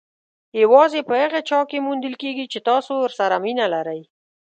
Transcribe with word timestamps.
یوازې 0.61 0.99
په 1.09 1.13
هغه 1.21 1.39
چا 1.49 1.59
کې 1.69 1.77
موندل 1.85 2.13
کېږي 2.21 2.45
چې 2.51 2.59
تاسو 2.69 2.91
ورسره 2.99 3.35
مینه 3.43 3.65
لرئ. 3.73 4.01